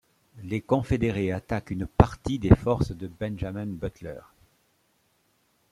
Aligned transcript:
Les 0.41 0.61
confédérés 0.61 1.31
attaquent 1.31 1.69
une 1.69 1.85
partie 1.85 2.39
des 2.39 2.55
forces 2.55 2.91
de 2.91 3.05
Benjamin 3.07 3.67
Butler. 3.67 4.21